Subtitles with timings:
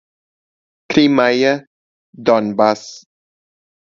[0.89, 1.51] Crimeia,
[2.17, 3.05] Donbass